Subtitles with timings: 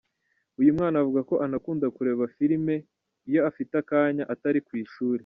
[0.59, 2.75] Uyu mwana avuga ko anakunda kureba filme
[3.29, 5.19] iyo afite akanya atari ku ishuri.